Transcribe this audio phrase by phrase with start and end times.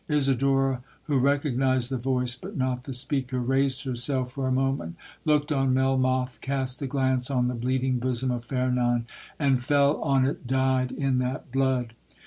[0.09, 5.75] Isidora, who recognized the voice but not the speaker, raised herself for a moment—looked on
[5.75, 9.05] Melmoth—cast a glance on the bleeding bosom of Fernan,
[9.37, 11.93] and fell on it dyed in that blood.